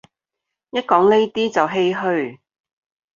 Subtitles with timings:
[0.71, 2.39] 一講呢啲就唏噓